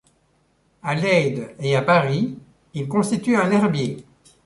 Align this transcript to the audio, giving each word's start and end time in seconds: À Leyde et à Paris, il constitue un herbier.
À 0.81 0.95
Leyde 0.95 1.51
et 1.59 1.75
à 1.75 1.83
Paris, 1.83 2.35
il 2.73 2.87
constitue 2.87 3.35
un 3.35 3.51
herbier. 3.51 4.03